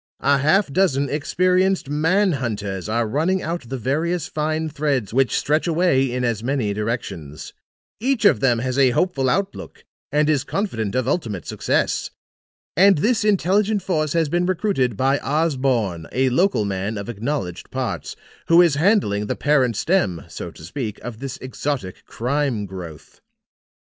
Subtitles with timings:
[0.23, 5.67] A half dozen experienced man hunters are running out the various fine threads which stretch
[5.67, 7.53] away in as many directions.
[7.99, 12.09] Each of them has a hopeful outlook and is confident of ultimate success.
[12.75, 18.15] And this intelligent force has been recruited by Osborne, a local man of acknowledged parts,
[18.47, 23.21] who is handling the parent stem, so to speak, of this exotic crime growth.